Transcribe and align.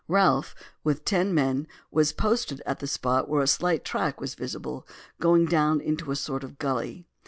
Ralph, 0.07 0.55
with 0.83 1.05
ten 1.05 1.31
men, 1.31 1.67
was 1.91 2.11
posted 2.11 2.59
at 2.65 2.79
the 2.79 2.87
spot 2.87 3.29
where 3.29 3.43
a 3.43 3.47
slight 3.47 3.85
track 3.85 4.19
was 4.19 4.33
visible, 4.33 4.87
going 5.19 5.45
down 5.45 5.79
into 5.79 6.09
a 6.09 6.15
sort 6.15 6.43
of 6.43 6.57
gulley. 6.57 7.05